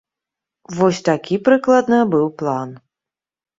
[0.79, 2.69] Вось такі прыкладна быў план.